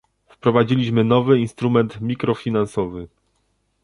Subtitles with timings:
[0.27, 3.07] Wprowadziliśmy nowy instrument mikrofinansowy